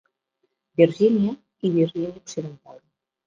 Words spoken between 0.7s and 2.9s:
Virgínia i Virgínia Occidental.